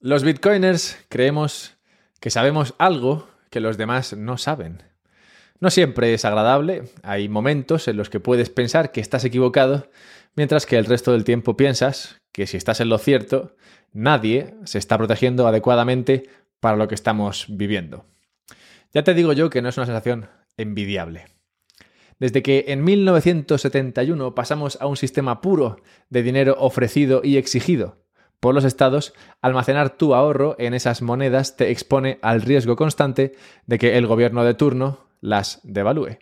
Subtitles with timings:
[0.00, 1.76] Los bitcoiners creemos
[2.20, 4.84] que sabemos algo que los demás no saben.
[5.58, 9.90] No siempre es agradable, hay momentos en los que puedes pensar que estás equivocado,
[10.36, 13.56] mientras que el resto del tiempo piensas que si estás en lo cierto,
[13.92, 16.28] nadie se está protegiendo adecuadamente
[16.60, 18.06] para lo que estamos viviendo.
[18.94, 21.24] Ya te digo yo que no es una sensación envidiable.
[22.20, 27.96] Desde que en 1971 pasamos a un sistema puro de dinero ofrecido y exigido,
[28.40, 33.32] por los estados, almacenar tu ahorro en esas monedas te expone al riesgo constante
[33.66, 36.18] de que el gobierno de turno las devalúe.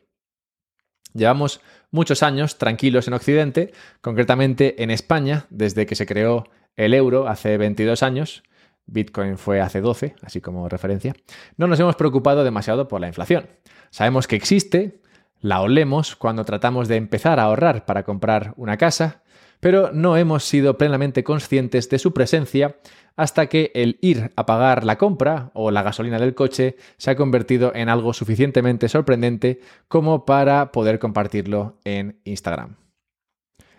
[1.13, 1.61] Llevamos
[1.91, 6.45] muchos años tranquilos en Occidente, concretamente en España, desde que se creó
[6.77, 8.43] el euro hace 22 años,
[8.87, 11.15] Bitcoin fue hace 12, así como referencia,
[11.57, 13.49] no nos hemos preocupado demasiado por la inflación.
[13.91, 15.01] Sabemos que existe,
[15.41, 19.23] la olemos cuando tratamos de empezar a ahorrar para comprar una casa,
[19.61, 22.77] pero no hemos sido plenamente conscientes de su presencia
[23.17, 27.17] hasta que el ir a pagar la compra o la gasolina del coche se ha
[27.17, 32.77] convertido en algo suficientemente sorprendente como para poder compartirlo en Instagram.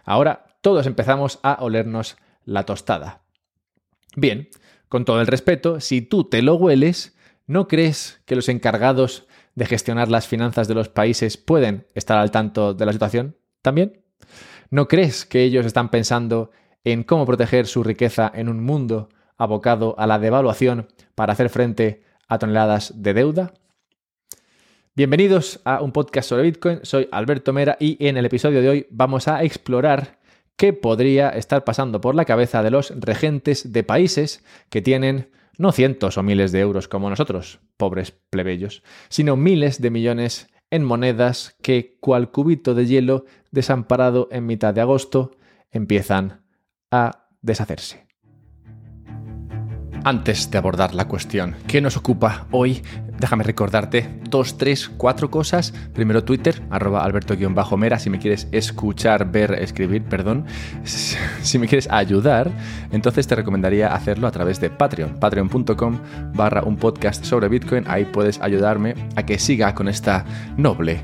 [0.04, 3.22] Ahora todos empezamos a olernos la tostada.
[4.16, 4.50] Bien,
[4.90, 9.66] con todo el respeto, si tú te lo hueles, ¿no crees que los encargados de
[9.66, 14.02] gestionar las finanzas de los países pueden estar al tanto de la situación también?
[14.70, 16.52] ¿No crees que ellos están pensando
[16.84, 22.04] en cómo proteger su riqueza en un mundo abocado a la devaluación para hacer frente
[22.28, 23.54] a toneladas de deuda?
[24.94, 28.88] Bienvenidos a un podcast sobre Bitcoin, soy Alberto Mera y en el episodio de hoy
[28.90, 30.20] vamos a explorar
[30.58, 35.72] qué podría estar pasando por la cabeza de los regentes de países que tienen no
[35.72, 41.56] cientos o miles de euros como nosotros, pobres plebeyos, sino miles de millones en monedas
[41.62, 45.38] que, cual cubito de hielo desamparado en mitad de agosto,
[45.72, 46.44] empiezan
[46.92, 48.07] a deshacerse.
[50.08, 52.82] Antes de abordar la cuestión que nos ocupa hoy,
[53.20, 55.74] déjame recordarte dos, tres, cuatro cosas.
[55.94, 60.46] Primero Twitter, arroba alberto-mera, si me quieres escuchar, ver, escribir, perdón.
[61.42, 62.50] Si me quieres ayudar,
[62.92, 66.00] entonces te recomendaría hacerlo a través de Patreon, patreon.com
[66.34, 67.84] barra un podcast sobre Bitcoin.
[67.88, 70.24] Ahí puedes ayudarme a que siga con esta
[70.56, 71.02] noble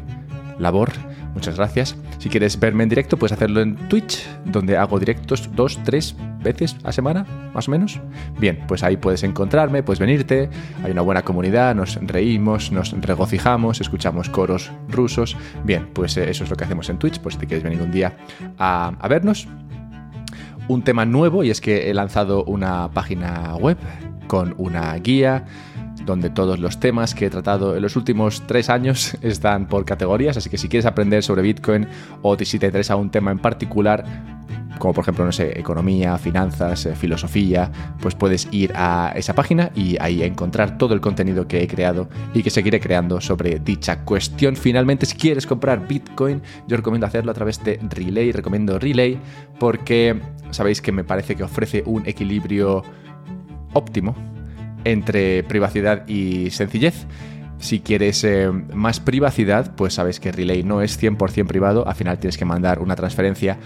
[0.60, 0.94] labor
[1.34, 1.96] Muchas gracias.
[2.20, 6.76] Si quieres verme en directo, puedes hacerlo en Twitch, donde hago directos dos, tres veces
[6.84, 8.00] a semana, más o menos.
[8.40, 10.50] Bien, pues ahí puedes encontrarme, puedes venirte.
[10.84, 15.36] Hay una buena comunidad, nos reímos, nos regocijamos, escuchamos coros rusos.
[15.64, 17.82] Bien, pues eh, eso es lo que hacemos en Twitch, pues si te quieres venir
[17.82, 18.16] un día
[18.60, 19.48] a, a vernos.
[20.68, 23.78] Un tema nuevo y es que he lanzado una página web
[24.28, 25.46] con una guía
[26.06, 30.38] donde todos los temas que he tratado en los últimos tres años están por categorías,
[30.38, 31.88] así que si quieres aprender sobre Bitcoin
[32.22, 34.06] o si te interesa un tema en particular,
[34.78, 37.72] como por ejemplo, no sé, economía, finanzas, eh, filosofía,
[38.02, 42.10] pues puedes ir a esa página y ahí encontrar todo el contenido que he creado
[42.34, 44.56] y que seguiré creando sobre dicha cuestión.
[44.56, 49.20] Finalmente, si quieres comprar Bitcoin, yo recomiendo hacerlo a través de Relay, recomiendo Relay
[49.60, 50.20] porque
[50.52, 52.84] sabéis que me parece que ofrece un equilibrio
[53.74, 54.33] óptimo
[54.84, 57.06] entre privacidad y sencillez.
[57.60, 62.20] Si quieres eh, más privacidad, pues sabes que Relay no es 100% privado, al final
[62.20, 63.58] tienes que mandar una transferencia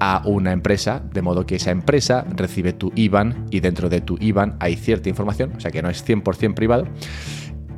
[0.00, 4.18] a una empresa, de modo que esa empresa recibe tu IBAN y dentro de tu
[4.20, 6.88] IBAN hay cierta información, o sea que no es 100% privado.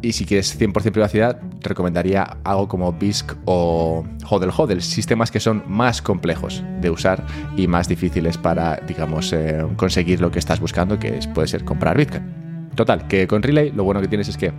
[0.00, 5.38] Y si quieres 100% privacidad, te recomendaría algo como BISC o HODL HODL, sistemas que
[5.38, 7.24] son más complejos de usar
[7.56, 11.96] y más difíciles para, digamos, eh, conseguir lo que estás buscando, que puede ser comprar
[11.96, 12.44] Bitcoin.
[12.74, 14.50] Total, que con Relay lo bueno que tienes es que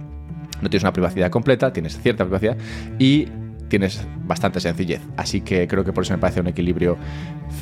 [0.62, 2.58] no tienes una privacidad completa, tienes cierta privacidad
[2.98, 3.28] y
[3.68, 5.02] tienes bastante sencillez.
[5.18, 6.98] Así que creo que por eso me parece un equilibrio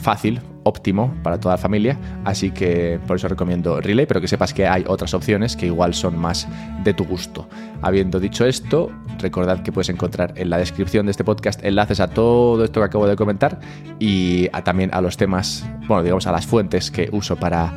[0.02, 1.98] fácil, óptimo para toda la familia.
[2.24, 5.94] Así que por eso recomiendo Relay, pero que sepas que hay otras opciones que igual
[5.94, 6.48] son más
[6.84, 7.48] de tu gusto.
[7.82, 12.08] Habiendo dicho esto, recordad que puedes encontrar en la descripción de este podcast enlaces a
[12.08, 13.60] todo esto que acabo de comentar
[14.00, 17.74] y también a los temas, bueno, digamos a las fuentes que uso para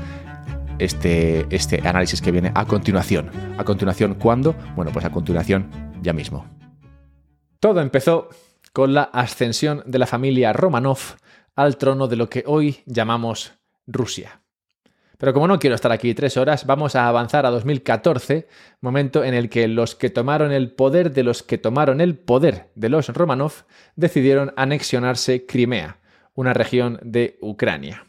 [0.78, 3.30] este, este análisis que viene a continuación.
[3.58, 4.54] ¿A continuación cuándo?
[4.74, 5.70] Bueno, pues a continuación
[6.02, 6.46] ya mismo.
[7.60, 8.28] Todo empezó
[8.72, 10.98] con la ascensión de la familia Romanov
[11.54, 13.54] al trono de lo que hoy llamamos
[13.86, 14.42] Rusia.
[15.18, 18.48] Pero como no quiero estar aquí tres horas, vamos a avanzar a 2014,
[18.82, 22.70] momento en el que los que tomaron el poder de los que tomaron el poder
[22.74, 23.64] de los Romanov
[23.94, 26.00] decidieron anexionarse Crimea,
[26.34, 28.04] una región de Ucrania.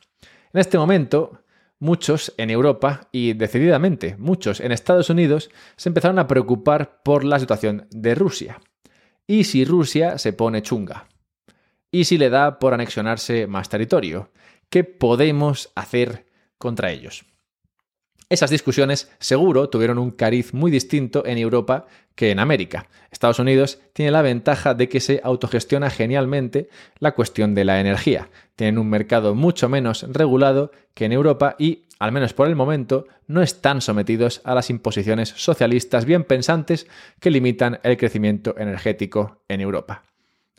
[0.52, 1.44] En este momento,
[1.80, 7.40] muchos en Europa y decididamente muchos en Estados Unidos se empezaron a preocupar por la
[7.40, 8.60] situación de Rusia.
[9.28, 11.08] ¿Y si Rusia se pone chunga?
[11.92, 14.32] ¿Y si le da por anexionarse más territorio?
[14.70, 16.26] ¿Qué podemos hacer
[16.58, 17.26] contra ellos?
[18.30, 22.88] Esas discusiones seguro tuvieron un cariz muy distinto en Europa que en América.
[23.10, 26.68] Estados Unidos tiene la ventaja de que se autogestiona genialmente
[27.00, 28.30] la cuestión de la energía.
[28.58, 33.08] Tienen un mercado mucho menos regulado que en Europa y, al menos por el momento,
[33.28, 36.88] no están sometidos a las imposiciones socialistas bien pensantes
[37.22, 40.04] que limitan el crecimiento energético en Europa.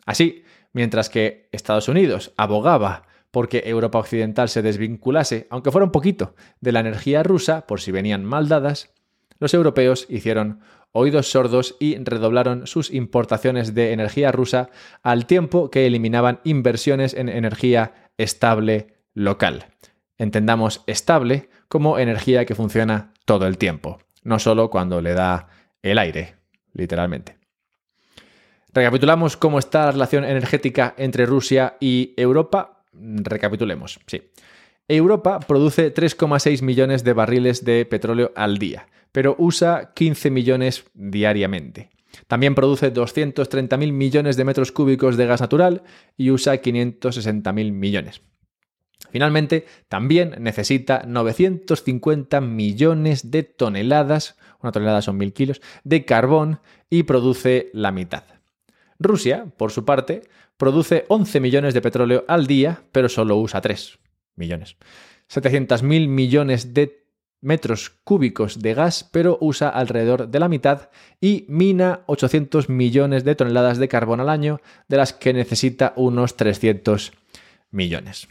[0.07, 0.43] Así,
[0.73, 6.71] mientras que Estados Unidos abogaba porque Europa Occidental se desvinculase, aunque fuera un poquito, de
[6.71, 8.93] la energía rusa por si venían mal dadas,
[9.39, 10.61] los europeos hicieron
[10.91, 14.69] oídos sordos y redoblaron sus importaciones de energía rusa
[15.03, 19.67] al tiempo que eliminaban inversiones en energía estable local.
[20.17, 25.47] Entendamos estable como energía que funciona todo el tiempo, no solo cuando le da
[25.81, 26.35] el aire,
[26.73, 27.37] literalmente.
[28.73, 34.21] Recapitulamos cómo está la relación energética entre Rusia y Europa recapitulemos, sí.
[34.87, 41.89] Europa produce 3,6 millones de barriles de petróleo al día, pero usa 15 millones diariamente.
[42.27, 45.83] También produce 230.000 millones de metros cúbicos de gas natural
[46.17, 48.21] y usa 560.000 millones.
[49.11, 56.59] Finalmente, también necesita 950 millones de toneladas, una tonelada son mil kilos, de carbón
[56.89, 58.23] y produce la mitad.
[58.99, 60.21] Rusia, por su parte,
[60.57, 63.97] produce 11 millones de petróleo al día, pero solo usa 3
[64.35, 64.75] millones.
[65.29, 66.99] 700.000 millones de
[67.41, 70.89] metros cúbicos de gas, pero usa alrededor de la mitad
[71.21, 76.35] y mina 800 millones de toneladas de carbón al año, de las que necesita unos
[76.35, 77.13] 300
[77.71, 78.27] millones.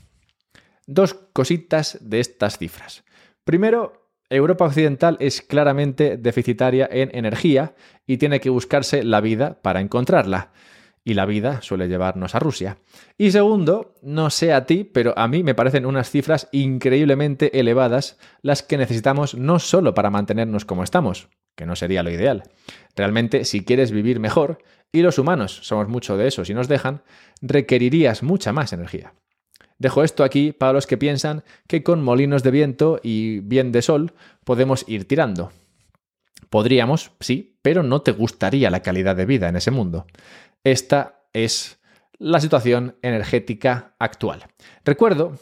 [0.87, 3.05] Dos cositas de estas cifras.
[3.45, 3.98] Primero,
[4.31, 7.75] Europa Occidental es claramente deficitaria en energía
[8.07, 10.53] y tiene que buscarse la vida para encontrarla
[11.09, 12.77] y la vida suele llevarnos a Rusia.
[13.17, 18.19] Y segundo, no sé a ti, pero a mí me parecen unas cifras increíblemente elevadas
[18.43, 22.43] las que necesitamos no solo para mantenernos como estamos, que no sería lo ideal.
[22.95, 24.59] Realmente, si quieres vivir mejor,
[24.93, 27.03] y los humanos somos mucho de eso si nos dejan,
[27.41, 29.15] requerirías mucha más energía.
[29.79, 33.83] Dejo esto aquí para los que piensan que con molinos de viento y bien de
[33.83, 34.13] sol
[34.45, 35.53] podemos ir tirando.
[36.51, 40.07] Podríamos, sí, pero no te gustaría la calidad de vida en ese mundo.
[40.65, 41.79] Esta es
[42.19, 44.47] la situación energética actual.
[44.85, 45.39] Recuerdo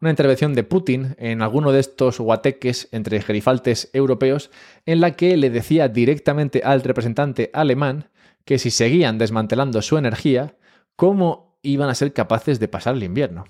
[0.00, 4.50] una intervención de Putin en alguno de estos guateques entre gerifaltes europeos
[4.84, 8.10] en la que le decía directamente al representante alemán
[8.44, 10.56] que si seguían desmantelando su energía,
[10.96, 13.44] ¿cómo iban a ser capaces de pasar el invierno?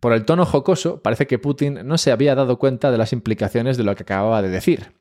[0.00, 3.76] Por el tono jocoso, parece que Putin no se había dado cuenta de las implicaciones
[3.76, 4.92] de lo que acababa de decir.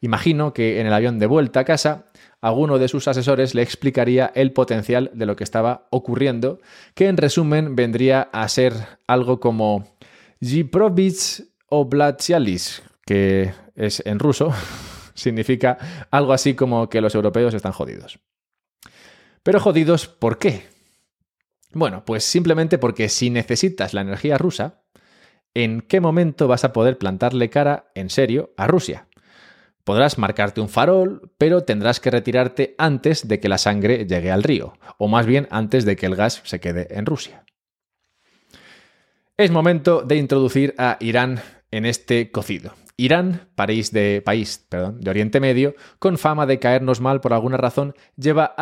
[0.00, 2.06] Imagino que en el avión de vuelta a casa
[2.40, 6.60] alguno de sus asesores le explicaría el potencial de lo que estaba ocurriendo,
[6.94, 8.74] que en resumen vendría a ser
[9.06, 9.96] algo como
[10.44, 14.52] Ziprovich Oblatsialis, que es en ruso,
[15.14, 18.18] significa algo así como que los europeos están jodidos.
[19.42, 20.73] Pero jodidos, ¿por qué?
[21.74, 24.82] Bueno, pues simplemente porque si necesitas la energía rusa,
[25.54, 29.08] ¿en qué momento vas a poder plantarle cara en serio a Rusia?
[29.82, 34.42] Podrás marcarte un farol, pero tendrás que retirarte antes de que la sangre llegue al
[34.42, 37.44] río, o más bien antes de que el gas se quede en Rusia.
[39.36, 42.72] Es momento de introducir a Irán en este cocido.
[42.96, 48.54] Irán, de, país, de Oriente Medio, con fama de caernos mal por alguna razón, lleva,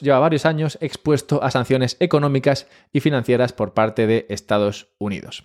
[0.00, 5.44] lleva varios años expuesto a sanciones económicas y financieras por parte de Estados Unidos.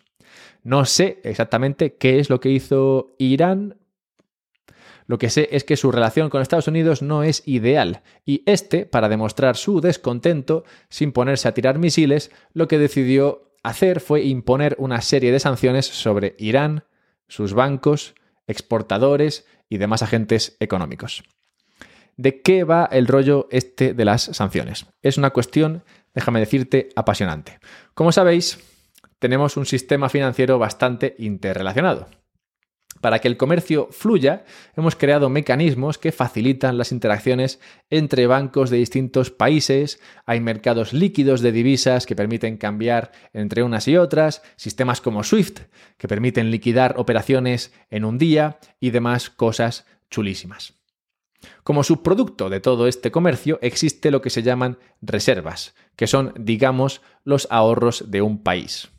[0.63, 3.75] No sé exactamente qué es lo que hizo Irán,
[5.05, 8.85] lo que sé es que su relación con Estados Unidos no es ideal, y este,
[8.85, 14.75] para demostrar su descontento, sin ponerse a tirar misiles, lo que decidió hacer fue imponer
[14.77, 16.83] una serie de sanciones sobre Irán,
[17.27, 18.13] sus bancos,
[18.49, 21.23] exportadores y demás agentes económicos.
[22.17, 24.87] ¿De qué va el rollo este de las sanciones?
[25.01, 27.59] Es una cuestión, déjame decirte, apasionante.
[27.93, 28.59] Como sabéis,
[29.19, 32.09] tenemos un sistema financiero bastante interrelacionado.
[33.01, 34.43] Para que el comercio fluya,
[34.75, 41.39] hemos creado mecanismos que facilitan las interacciones entre bancos de distintos países, hay mercados líquidos
[41.41, 45.61] de divisas que permiten cambiar entre unas y otras, sistemas como SWIFT
[45.97, 50.73] que permiten liquidar operaciones en un día y demás cosas chulísimas.
[51.63, 57.01] Como subproducto de todo este comercio existe lo que se llaman reservas, que son, digamos,
[57.23, 58.89] los ahorros de un país.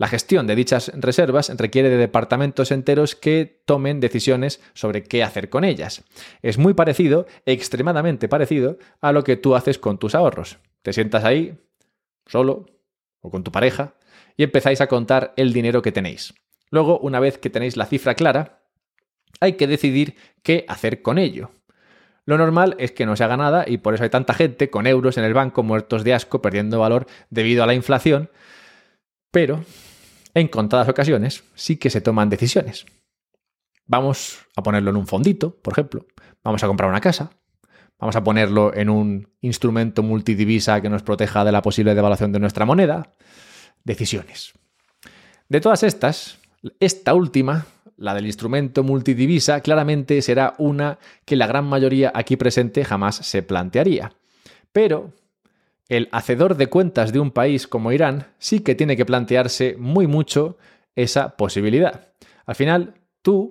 [0.00, 5.50] La gestión de dichas reservas requiere de departamentos enteros que tomen decisiones sobre qué hacer
[5.50, 6.04] con ellas.
[6.40, 10.56] Es muy parecido, extremadamente parecido, a lo que tú haces con tus ahorros.
[10.80, 11.58] Te sientas ahí,
[12.24, 12.64] solo,
[13.20, 13.92] o con tu pareja,
[14.38, 16.32] y empezáis a contar el dinero que tenéis.
[16.70, 18.62] Luego, una vez que tenéis la cifra clara,
[19.38, 21.50] hay que decidir qué hacer con ello.
[22.24, 24.86] Lo normal es que no se haga nada y por eso hay tanta gente con
[24.86, 28.30] euros en el banco muertos de asco perdiendo valor debido a la inflación,
[29.30, 29.62] pero
[30.34, 32.86] en contadas ocasiones sí que se toman decisiones.
[33.86, 36.06] Vamos a ponerlo en un fondito, por ejemplo,
[36.44, 37.30] vamos a comprar una casa,
[37.98, 42.38] vamos a ponerlo en un instrumento multidivisa que nos proteja de la posible devaluación de
[42.38, 43.14] nuestra moneda.
[43.82, 44.52] Decisiones.
[45.48, 46.38] De todas estas,
[46.78, 47.66] esta última
[48.00, 53.42] la del instrumento multidivisa claramente será una que la gran mayoría aquí presente jamás se
[53.42, 54.12] plantearía.
[54.72, 55.12] Pero
[55.90, 60.06] el hacedor de cuentas de un país como Irán sí que tiene que plantearse muy
[60.06, 60.56] mucho
[60.94, 62.12] esa posibilidad.
[62.46, 63.50] Al final, tú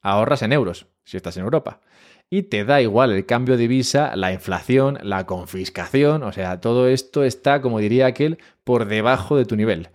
[0.00, 1.80] ahorras en euros, si estás en Europa.
[2.30, 6.86] Y te da igual el cambio de divisa, la inflación, la confiscación, o sea, todo
[6.86, 9.88] esto está, como diría aquel, por debajo de tu nivel.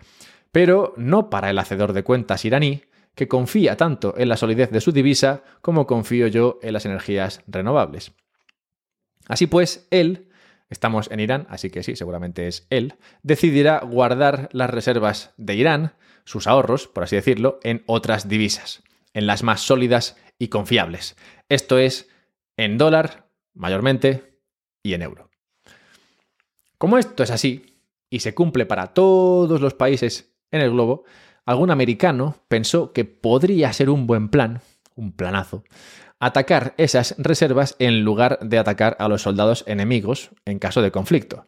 [0.51, 2.83] Pero no para el hacedor de cuentas iraní,
[3.15, 7.43] que confía tanto en la solidez de su divisa como confío yo en las energías
[7.47, 8.11] renovables.
[9.27, 10.30] Así pues, él,
[10.71, 15.93] estamos en Irán, así que sí, seguramente es él, decidirá guardar las reservas de Irán,
[16.23, 18.81] sus ahorros, por así decirlo, en otras divisas,
[19.13, 21.15] en las más sólidas y confiables.
[21.49, 22.09] Esto es
[22.57, 24.39] en dólar, mayormente,
[24.81, 25.29] y en euro.
[26.77, 27.77] Como esto es así,
[28.09, 31.03] y se cumple para todos los países en el globo,
[31.45, 34.61] algún americano pensó que podría ser un buen plan,
[34.95, 35.63] un planazo,
[36.21, 41.47] atacar esas reservas en lugar de atacar a los soldados enemigos en caso de conflicto.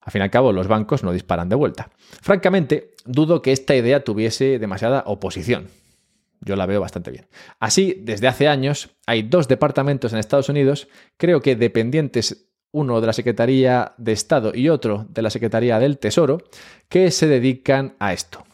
[0.00, 1.90] Al fin y al cabo, los bancos no disparan de vuelta.
[2.20, 5.68] Francamente, dudo que esta idea tuviese demasiada oposición.
[6.40, 7.28] Yo la veo bastante bien.
[7.60, 13.06] Así, desde hace años, hay dos departamentos en Estados Unidos, creo que dependientes uno de
[13.06, 16.38] la Secretaría de Estado y otro de la Secretaría del Tesoro,
[16.88, 18.44] que se dedican a esto.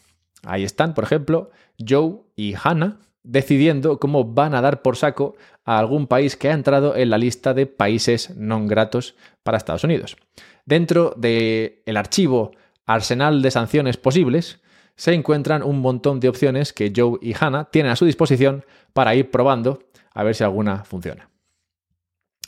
[0.43, 1.49] Ahí están, por ejemplo,
[1.79, 6.53] Joe y Hannah decidiendo cómo van a dar por saco a algún país que ha
[6.53, 10.17] entrado en la lista de países no gratos para Estados Unidos.
[10.65, 12.51] Dentro del archivo
[12.85, 14.61] Arsenal de sanciones posibles,
[14.95, 19.15] se encuentran un montón de opciones que Joe y Hannah tienen a su disposición para
[19.15, 19.79] ir probando
[20.13, 21.29] a ver si alguna funciona.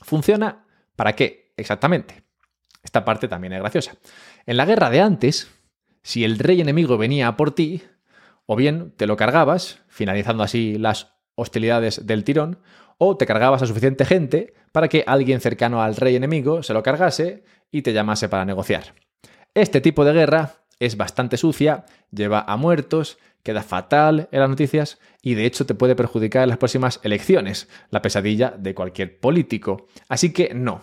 [0.01, 0.65] ¿Funciona
[0.95, 2.23] para qué exactamente?
[2.83, 3.95] Esta parte también es graciosa.
[4.45, 5.49] En la guerra de antes,
[6.03, 7.81] si el rey enemigo venía por ti,
[8.45, 12.59] o bien te lo cargabas, finalizando así las hostilidades del tirón,
[12.97, 16.83] o te cargabas a suficiente gente para que alguien cercano al rey enemigo se lo
[16.83, 18.93] cargase y te llamase para negociar.
[19.53, 24.99] Este tipo de guerra es bastante sucia, lleva a muertos, queda fatal en las noticias
[25.21, 29.87] y de hecho te puede perjudicar en las próximas elecciones, la pesadilla de cualquier político.
[30.09, 30.81] Así que no,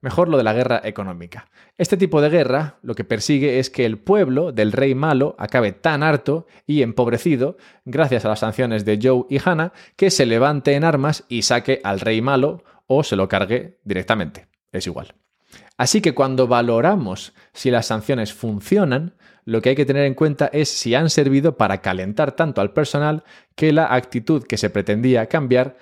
[0.00, 1.48] Mejor lo de la guerra económica.
[1.76, 5.72] Este tipo de guerra lo que persigue es que el pueblo del rey malo acabe
[5.72, 10.74] tan harto y empobrecido, gracias a las sanciones de Joe y Hannah, que se levante
[10.74, 14.46] en armas y saque al rey malo o se lo cargue directamente.
[14.70, 15.14] Es igual.
[15.76, 20.50] Así que cuando valoramos si las sanciones funcionan, lo que hay que tener en cuenta
[20.52, 23.24] es si han servido para calentar tanto al personal
[23.54, 25.76] que la actitud que se pretendía cambiar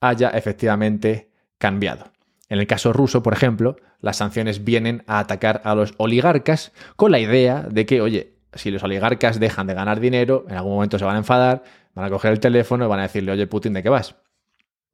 [0.00, 2.11] haya efectivamente cambiado.
[2.52, 7.10] En el caso ruso, por ejemplo, las sanciones vienen a atacar a los oligarcas con
[7.10, 10.98] la idea de que, oye, si los oligarcas dejan de ganar dinero, en algún momento
[10.98, 11.62] se van a enfadar,
[11.94, 14.16] van a coger el teléfono y van a decirle, oye, Putin, ¿de qué vas?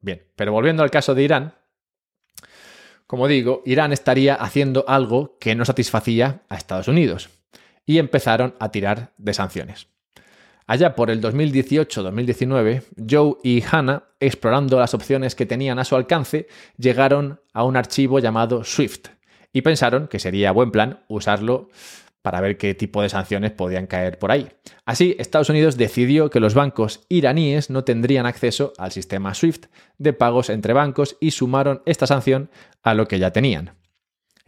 [0.00, 1.54] Bien, pero volviendo al caso de Irán,
[3.08, 7.28] como digo, Irán estaría haciendo algo que no satisfacía a Estados Unidos
[7.84, 9.88] y empezaron a tirar de sanciones.
[10.68, 16.46] Allá por el 2018-2019, Joe y Hannah, explorando las opciones que tenían a su alcance,
[16.76, 19.06] llegaron a un archivo llamado Swift
[19.50, 21.70] y pensaron que sería buen plan usarlo
[22.20, 24.46] para ver qué tipo de sanciones podían caer por ahí.
[24.84, 30.12] Así, Estados Unidos decidió que los bancos iraníes no tendrían acceso al sistema SWIFT de
[30.12, 32.50] pagos entre bancos y sumaron esta sanción
[32.82, 33.72] a lo que ya tenían.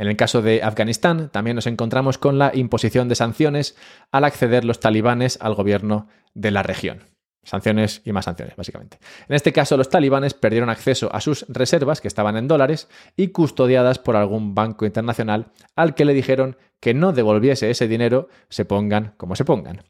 [0.01, 3.77] En el caso de Afganistán, también nos encontramos con la imposición de sanciones
[4.11, 7.01] al acceder los talibanes al gobierno de la región.
[7.43, 8.99] Sanciones y más sanciones, básicamente.
[9.29, 13.29] En este caso, los talibanes perdieron acceso a sus reservas, que estaban en dólares, y
[13.29, 18.65] custodiadas por algún banco internacional, al que le dijeron que no devolviese ese dinero, se
[18.65, 19.83] pongan como se pongan.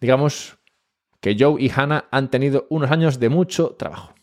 [0.00, 0.56] Digamos
[1.20, 4.14] que Joe y Hannah han tenido unos años de mucho trabajo.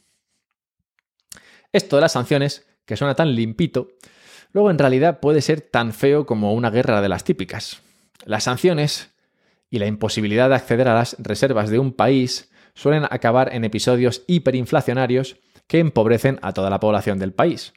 [1.71, 3.89] Esto de las sanciones, que suena tan limpito,
[4.51, 7.81] luego en realidad puede ser tan feo como una guerra de las típicas.
[8.25, 9.11] Las sanciones
[9.69, 14.23] y la imposibilidad de acceder a las reservas de un país suelen acabar en episodios
[14.27, 15.37] hiperinflacionarios
[15.67, 17.73] que empobrecen a toda la población del país.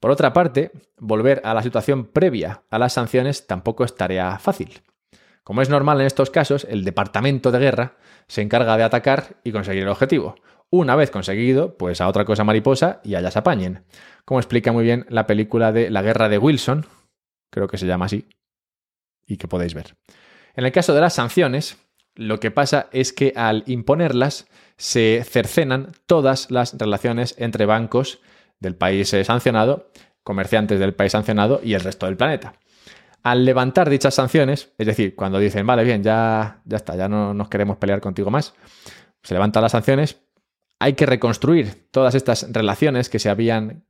[0.00, 4.82] Por otra parte, volver a la situación previa a las sanciones tampoco es tarea fácil.
[5.42, 7.96] Como es normal en estos casos, el departamento de guerra
[8.26, 10.34] se encarga de atacar y conseguir el objetivo.
[10.70, 13.84] Una vez conseguido, pues a otra cosa mariposa y allá se apañen.
[14.24, 16.86] Como explica muy bien la película de La Guerra de Wilson,
[17.50, 18.28] creo que se llama así,
[19.26, 19.96] y que podéis ver.
[20.54, 21.78] En el caso de las sanciones,
[22.14, 28.20] lo que pasa es que al imponerlas se cercenan todas las relaciones entre bancos
[28.58, 29.90] del país sancionado,
[30.22, 32.54] comerciantes del país sancionado y el resto del planeta.
[33.22, 37.34] Al levantar dichas sanciones, es decir, cuando dicen, vale, bien, ya, ya está, ya no
[37.34, 38.54] nos queremos pelear contigo más,
[39.22, 40.25] se levantan las sanciones,
[40.78, 43.84] hay que reconstruir todas estas relaciones que se habían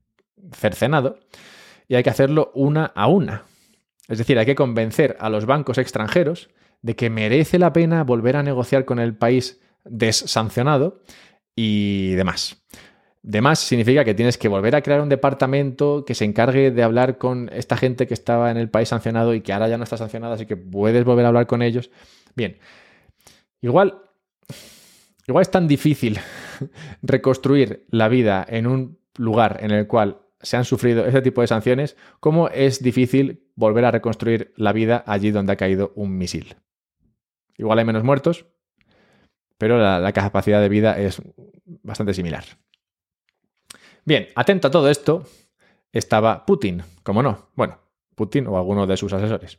[0.52, 1.19] cercenado
[1.88, 3.45] y hay que hacerlo una a una.
[4.09, 6.49] Es decir, hay que convencer a los bancos extranjeros
[6.83, 11.02] de que merece la pena volver a negociar con el país desancionado
[11.57, 12.62] y demás.
[13.23, 17.19] Demás significa que tienes que volver a crear un departamento que se encargue de hablar
[17.19, 19.97] con esta gente que estaba en el país sancionado y que ahora ya no está
[19.97, 21.90] sancionada, así que puedes volver a hablar con ellos.
[22.37, 22.59] Bien,
[23.61, 24.00] igual,
[25.26, 26.21] igual es tan difícil
[27.02, 31.46] reconstruir la vida en un lugar en el cual se han sufrido ese tipo de
[31.46, 36.56] sanciones como es difícil volver a reconstruir la vida allí donde ha caído un misil.
[37.56, 38.46] Igual hay menos muertos,
[39.58, 41.22] pero la, capacidad de vida es
[41.82, 42.44] bastante similar.
[44.04, 45.25] Bien, atento a todo esto,
[45.92, 47.78] estaba Putin, como no, bueno,
[48.14, 49.58] Putin o alguno de sus asesores.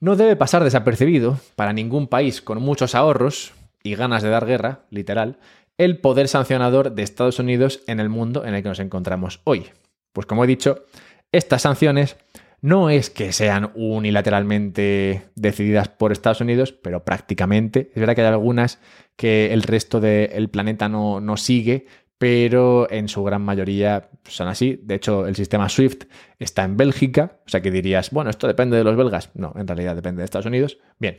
[0.00, 4.86] No debe pasar desapercibido para ningún país con muchos ahorros y ganas de dar guerra,
[4.90, 5.38] literal,
[5.78, 9.66] el poder sancionador de Estados Unidos en el mundo en el que nos encontramos hoy.
[10.12, 10.84] Pues como he dicho,
[11.30, 12.16] estas sanciones
[12.60, 17.92] no es que sean unilateralmente decididas por Estados Unidos, pero prácticamente.
[17.94, 18.80] Es verdad que hay algunas
[19.14, 21.86] que el resto del planeta no, no sigue,
[22.18, 24.80] pero en su gran mayoría son así.
[24.82, 26.06] De hecho, el sistema SWIFT
[26.40, 29.30] está en Bélgica, o sea que dirías, bueno, esto depende de los belgas.
[29.34, 30.78] No, en realidad depende de Estados Unidos.
[30.98, 31.18] Bien,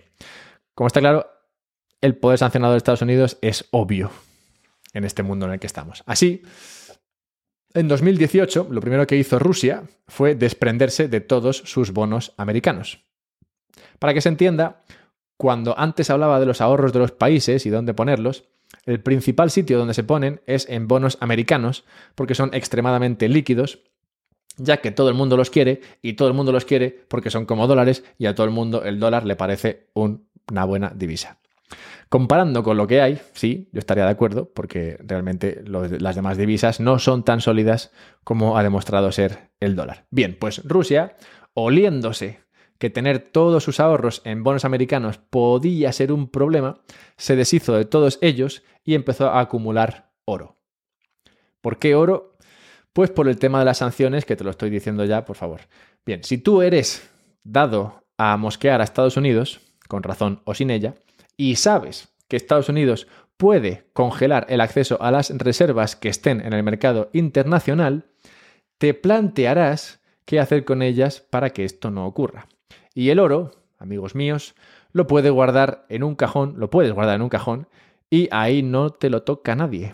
[0.76, 1.28] como está claro,
[2.02, 4.12] el poder sancionado de Estados Unidos es obvio
[4.94, 6.04] en este mundo en el que estamos.
[6.06, 6.42] Así,
[7.74, 13.06] en 2018, lo primero que hizo Rusia fue desprenderse de todos sus bonos americanos.
[14.00, 14.84] Para que se entienda,
[15.38, 18.46] cuando antes hablaba de los ahorros de los países y dónde ponerlos,
[18.86, 23.80] el principal sitio donde se ponen es en bonos americanos, porque son extremadamente líquidos,
[24.58, 27.46] ya que todo el mundo los quiere y todo el mundo los quiere porque son
[27.46, 31.40] como dólares y a todo el mundo el dólar le parece una buena divisa.
[32.10, 36.80] Comparando con lo que hay, sí, yo estaría de acuerdo, porque realmente las demás divisas
[36.80, 37.92] no son tan sólidas
[38.24, 40.08] como ha demostrado ser el dólar.
[40.10, 41.16] Bien, pues Rusia,
[41.54, 42.40] oliéndose
[42.80, 46.82] que tener todos sus ahorros en bonos americanos podía ser un problema,
[47.16, 50.58] se deshizo de todos ellos y empezó a acumular oro.
[51.62, 52.38] ¿Por qué oro?
[52.92, 55.62] Pues por el tema de las sanciones, que te lo estoy diciendo ya, por favor.
[56.06, 57.08] Bien, si tú eres
[57.44, 60.96] dado a mosquear a Estados Unidos, con razón o sin ella,
[61.40, 66.52] y sabes que Estados Unidos puede congelar el acceso a las reservas que estén en
[66.52, 68.08] el mercado internacional,
[68.78, 72.50] te plantearás qué hacer con ellas para que esto no ocurra.
[72.94, 74.54] Y el oro, amigos míos,
[74.92, 77.70] lo puede guardar en un cajón, lo puedes guardar en un cajón
[78.10, 79.94] y ahí no te lo toca nadie.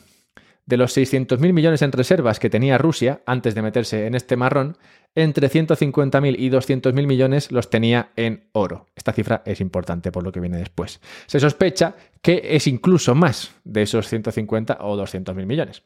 [0.66, 4.78] De los 600.000 millones en reservas que tenía Rusia antes de meterse en este marrón,
[5.14, 8.88] entre 150.000 y 200.000 millones los tenía en oro.
[8.96, 11.00] Esta cifra es importante por lo que viene después.
[11.28, 15.84] Se sospecha que es incluso más de esos 150 o 200.000 millones.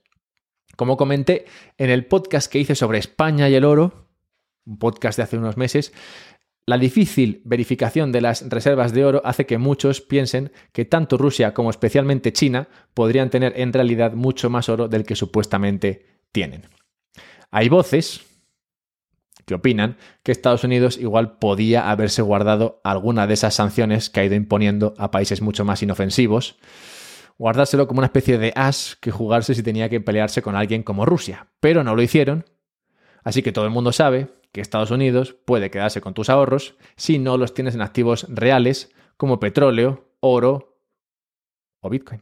[0.75, 1.45] Como comenté
[1.77, 4.07] en el podcast que hice sobre España y el oro,
[4.65, 5.91] un podcast de hace unos meses,
[6.69, 11.51] la difícil verificación de las reservas de oro hace que muchos piensen que tanto Rusia
[11.51, 16.67] como especialmente China podrían tener en realidad mucho más oro del que supuestamente tienen.
[17.49, 18.21] Hay voces
[19.47, 24.25] que opinan que Estados Unidos igual podía haberse guardado alguna de esas sanciones que ha
[24.25, 26.59] ido imponiendo a países mucho más inofensivos,
[27.39, 31.07] guardárselo como una especie de as que jugarse si tenía que pelearse con alguien como
[31.07, 32.45] Rusia, pero no lo hicieron,
[33.23, 37.19] así que todo el mundo sabe que Estados Unidos puede quedarse con tus ahorros si
[37.19, 40.81] no los tienes en activos reales como petróleo, oro
[41.81, 42.21] o Bitcoin.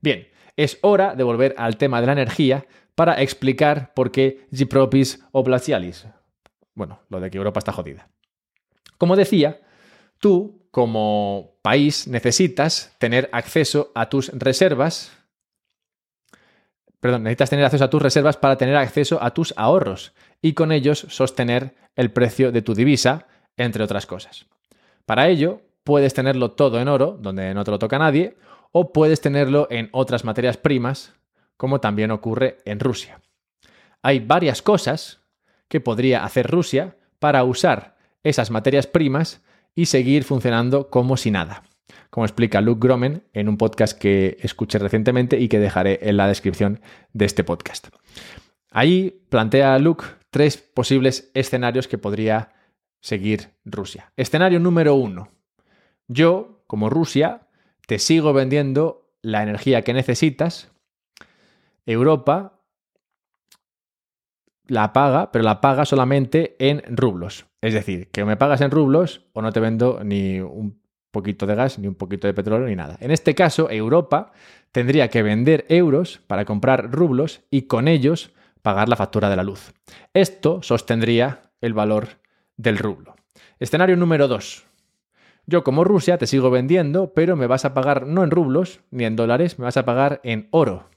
[0.00, 5.24] Bien, es hora de volver al tema de la energía para explicar por qué Gipropis
[5.32, 6.06] o Blasialis.
[6.74, 8.08] Bueno, lo de que Europa está jodida.
[8.98, 9.60] Como decía,
[10.18, 15.12] tú como país necesitas tener acceso a tus reservas
[17.02, 20.70] perdón, necesitas tener acceso a tus reservas para tener acceso a tus ahorros y con
[20.70, 24.46] ellos sostener el precio de tu divisa, entre otras cosas.
[25.04, 28.36] Para ello, puedes tenerlo todo en oro, donde no te lo toca nadie,
[28.70, 31.12] o puedes tenerlo en otras materias primas,
[31.56, 33.20] como también ocurre en Rusia.
[34.00, 35.22] Hay varias cosas
[35.66, 39.42] que podría hacer Rusia para usar esas materias primas
[39.74, 41.64] y seguir funcionando como si nada.
[42.10, 46.28] Como explica Luke Gromen en un podcast que escuché recientemente y que dejaré en la
[46.28, 46.80] descripción
[47.12, 47.88] de este podcast.
[48.70, 52.52] Ahí plantea Luke tres posibles escenarios que podría
[53.00, 54.12] seguir Rusia.
[54.16, 55.28] Escenario número uno.
[56.08, 57.48] Yo, como Rusia,
[57.86, 60.70] te sigo vendiendo la energía que necesitas.
[61.86, 62.60] Europa
[64.66, 67.46] la paga, pero la paga solamente en rublos.
[67.60, 70.81] Es decir, que me pagas en rublos o no te vendo ni un
[71.12, 72.96] poquito de gas, ni un poquito de petróleo, ni nada.
[73.00, 74.32] En este caso, Europa
[74.72, 79.44] tendría que vender euros para comprar rublos y con ellos pagar la factura de la
[79.44, 79.72] luz.
[80.14, 82.08] Esto sostendría el valor
[82.56, 83.14] del rublo.
[83.60, 84.64] Escenario número 2.
[85.46, 89.04] Yo como Rusia te sigo vendiendo, pero me vas a pagar no en rublos ni
[89.04, 90.88] en dólares, me vas a pagar en oro.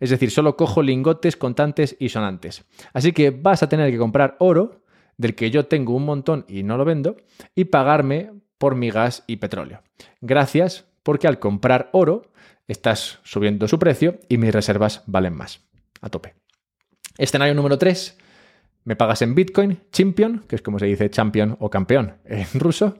[0.00, 2.64] Es decir, solo cojo lingotes, contantes y sonantes.
[2.92, 4.82] Así que vas a tener que comprar oro,
[5.16, 7.16] del que yo tengo un montón y no lo vendo,
[7.54, 9.82] y pagarme por mi gas y petróleo.
[10.20, 12.30] Gracias, porque al comprar oro
[12.68, 15.66] estás subiendo su precio y mis reservas valen más.
[16.00, 16.36] A tope.
[17.18, 18.16] Escenario número 3.
[18.84, 22.98] Me pagas en Bitcoin, champion, que es como se dice champion o campeón en ruso.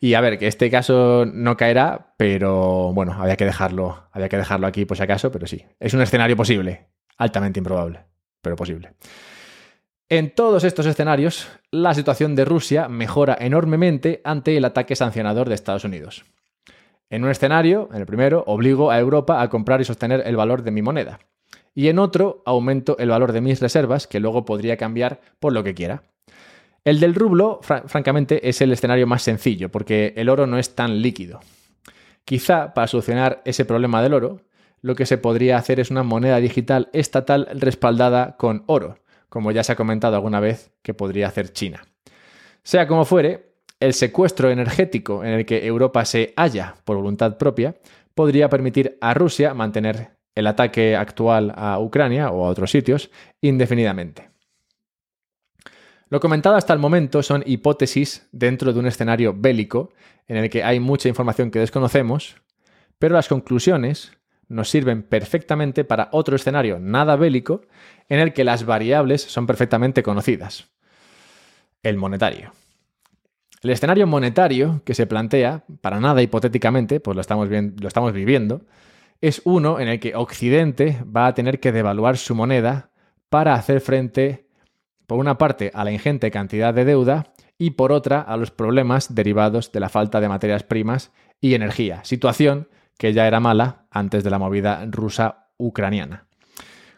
[0.00, 4.38] Y a ver, que este caso no caerá, pero bueno, había que dejarlo, había que
[4.38, 5.66] dejarlo aquí por si acaso, pero sí.
[5.80, 6.86] Es un escenario posible,
[7.18, 8.00] altamente improbable,
[8.40, 8.94] pero posible.
[10.10, 15.54] En todos estos escenarios, la situación de Rusia mejora enormemente ante el ataque sancionador de
[15.54, 16.26] Estados Unidos.
[17.08, 20.62] En un escenario, en el primero, obligo a Europa a comprar y sostener el valor
[20.62, 21.20] de mi moneda.
[21.74, 25.64] Y en otro, aumento el valor de mis reservas, que luego podría cambiar por lo
[25.64, 26.02] que quiera.
[26.84, 31.00] El del rublo, francamente, es el escenario más sencillo, porque el oro no es tan
[31.00, 31.40] líquido.
[32.26, 34.42] Quizá para solucionar ese problema del oro,
[34.82, 38.98] lo que se podría hacer es una moneda digital estatal respaldada con oro,
[39.34, 41.84] como ya se ha comentado alguna vez que podría hacer China.
[42.62, 47.74] Sea como fuere, el secuestro energético en el que Europa se halla por voluntad propia
[48.14, 54.30] podría permitir a Rusia mantener el ataque actual a Ucrania o a otros sitios indefinidamente.
[56.10, 59.94] Lo comentado hasta el momento son hipótesis dentro de un escenario bélico
[60.28, 62.36] en el que hay mucha información que desconocemos,
[63.00, 64.12] pero las conclusiones
[64.48, 67.62] nos sirven perfectamente para otro escenario nada bélico
[68.08, 70.68] en el que las variables son perfectamente conocidas.
[71.82, 72.52] El monetario.
[73.62, 78.62] El escenario monetario que se plantea, para nada hipotéticamente, pues lo estamos, lo estamos viviendo,
[79.20, 82.90] es uno en el que Occidente va a tener que devaluar su moneda
[83.30, 84.48] para hacer frente
[85.06, 89.14] por una parte a la ingente cantidad de deuda y por otra a los problemas
[89.14, 94.24] derivados de la falta de materias primas y energía, situación que ya era mala antes
[94.24, 96.26] de la movida rusa ucraniana.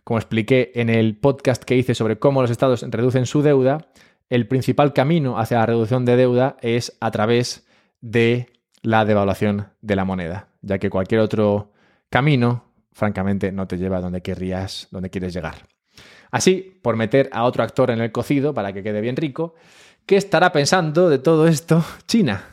[0.05, 3.89] Como expliqué en el podcast que hice sobre cómo los estados reducen su deuda,
[4.29, 7.67] el principal camino hacia la reducción de deuda es a través
[8.01, 11.73] de la devaluación de la moneda, ya que cualquier otro
[12.09, 15.67] camino, francamente, no te lleva a donde querrías, donde quieres llegar.
[16.31, 19.55] Así, por meter a otro actor en el cocido para que quede bien rico,
[20.07, 22.45] ¿qué estará pensando de todo esto China?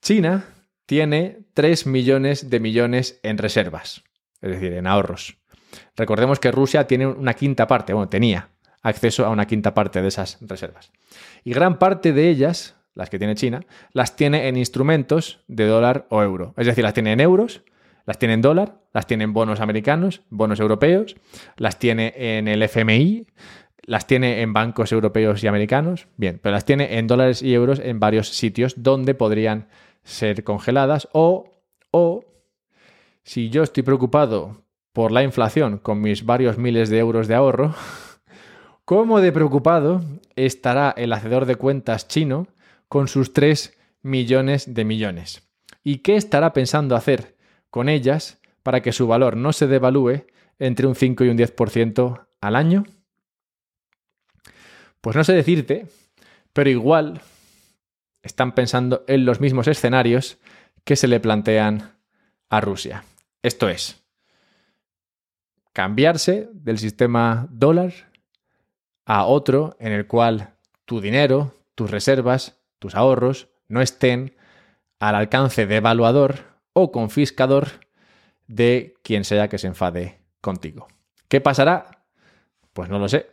[0.00, 0.44] China
[0.86, 4.04] tiene 3 millones de millones en reservas,
[4.40, 5.38] es decir, en ahorros.
[5.96, 8.50] Recordemos que Rusia tiene una quinta parte, bueno, tenía
[8.82, 10.92] acceso a una quinta parte de esas reservas.
[11.44, 16.06] Y gran parte de ellas, las que tiene China, las tiene en instrumentos de dólar
[16.08, 16.54] o euro.
[16.56, 17.62] Es decir, las tiene en euros
[18.06, 21.16] las tiene en dólar, las tiene en bonos americanos, bonos europeos,
[21.56, 23.26] las tiene en el FMI,
[23.82, 27.80] las tiene en bancos europeos y americanos, bien, pero las tiene en dólares y euros
[27.80, 29.68] en varios sitios donde podrían
[30.06, 31.50] ser congeladas o,
[31.90, 32.24] o
[33.24, 37.74] si yo estoy preocupado por la inflación con mis varios miles de euros de ahorro,
[38.84, 40.02] ¿cómo de preocupado
[40.36, 42.46] estará el hacedor de cuentas chino
[42.88, 45.42] con sus 3 millones de millones?
[45.82, 47.36] ¿Y qué estará pensando hacer
[47.68, 50.24] con ellas para que su valor no se devalúe
[50.58, 52.84] entre un 5 y un 10% al año?
[55.00, 55.88] Pues no sé decirte,
[56.52, 57.20] pero igual
[58.26, 60.38] están pensando en los mismos escenarios
[60.84, 61.96] que se le plantean
[62.50, 63.04] a Rusia.
[63.42, 64.02] Esto es,
[65.72, 67.92] cambiarse del sistema dólar
[69.04, 74.36] a otro en el cual tu dinero, tus reservas, tus ahorros no estén
[74.98, 77.68] al alcance de evaluador o confiscador
[78.46, 80.88] de quien sea que se enfade contigo.
[81.28, 82.04] ¿Qué pasará?
[82.72, 83.26] Pues no lo sé,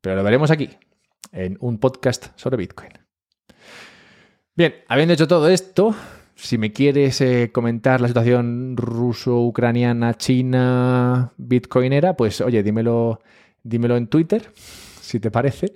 [0.00, 0.70] pero lo veremos aquí,
[1.32, 2.99] en un podcast sobre Bitcoin.
[4.56, 5.94] Bien, habiendo hecho todo esto,
[6.34, 13.20] si me quieres eh, comentar la situación ruso-ucraniana, china, bitcoinera, pues oye, dímelo,
[13.62, 15.74] dímelo en Twitter, si te parece.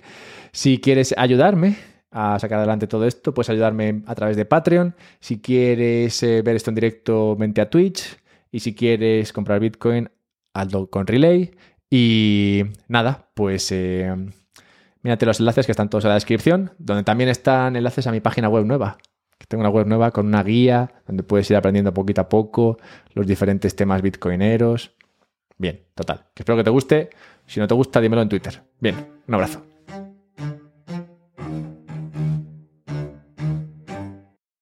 [0.51, 1.77] Si quieres ayudarme
[2.11, 4.95] a sacar adelante todo esto, puedes ayudarme a través de Patreon.
[5.19, 8.17] Si quieres eh, ver esto en directo, vente a Twitch.
[8.51, 10.09] Y si quieres comprar Bitcoin,
[10.53, 11.51] hazlo con Relay.
[11.89, 14.15] Y nada, pues eh,
[15.05, 18.21] mírate los enlaces que están todos en la descripción, donde también están enlaces a mi
[18.21, 18.97] página web nueva.
[19.47, 22.79] Tengo una web nueva con una guía donde puedes ir aprendiendo poquito a poco
[23.13, 24.95] los diferentes temas bitcoineros.
[25.59, 26.25] Bien, total.
[26.33, 27.09] Que espero que te guste.
[27.45, 28.63] Si no te gusta, dímelo en Twitter.
[28.79, 28.95] Bien,
[29.27, 29.74] un abrazo.